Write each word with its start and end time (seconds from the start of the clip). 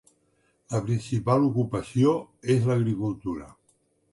La 0.75 0.79
principal 0.87 1.45
ocupació 1.49 2.15
és 2.55 2.67
l'agricultura. 2.71 3.53